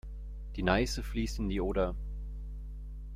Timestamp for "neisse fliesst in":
0.63-1.47